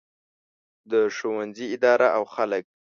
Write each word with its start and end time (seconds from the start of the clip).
د 0.91 0.93
ښوونځي 1.15 1.65
اداره 1.75 2.07
او 2.17 2.23
خلک. 2.33 2.65